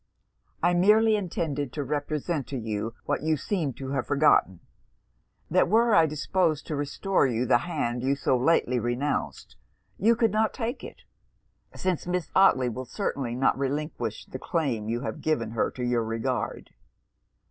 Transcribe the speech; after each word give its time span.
I 0.63 0.73
merely 0.73 1.15
intended 1.15 1.71
to 1.73 1.83
represent 1.83 2.47
to 2.47 2.57
you 2.57 2.95
what 3.05 3.21
you 3.21 3.37
seem 3.37 3.71
to 3.73 3.89
have 3.91 4.07
forgotten 4.07 4.59
that 5.51 5.69
were 5.69 5.93
I 5.93 6.07
disposed 6.07 6.65
to 6.65 6.75
restore 6.75 7.27
you 7.27 7.45
the 7.45 7.59
hand 7.59 8.01
you 8.01 8.15
so 8.15 8.35
lately 8.35 8.79
renounced, 8.79 9.57
you 9.99 10.15
could 10.15 10.31
not 10.31 10.55
take 10.55 10.83
it; 10.83 11.03
since 11.75 12.07
Miss 12.07 12.31
Otley 12.35 12.67
will 12.67 12.85
certainly 12.85 13.35
not 13.35 13.55
relinquish 13.59 14.25
the 14.25 14.39
claim 14.39 14.89
you 14.89 15.01
have 15.01 15.21
given 15.21 15.51
her 15.51 15.69
to 15.69 15.83
your 15.83 16.03
regard.' 16.03 16.71